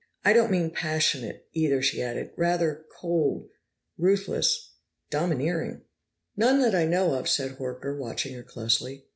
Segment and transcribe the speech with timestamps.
[0.25, 2.31] I don't mean passionate, either," she added.
[2.35, 3.49] "Rather cold,
[3.99, 4.73] ruthless,
[5.11, 5.83] domineering."
[6.35, 9.05] "None that I know of," said Horker, watching her closely.